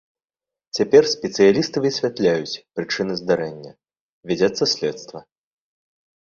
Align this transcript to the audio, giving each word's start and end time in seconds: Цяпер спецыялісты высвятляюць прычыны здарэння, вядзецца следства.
Цяпер 0.77 1.03
спецыялісты 1.15 1.77
высвятляюць 1.85 2.61
прычыны 2.79 3.13
здарэння, 3.21 3.71
вядзецца 4.33 4.63
следства. 4.73 5.19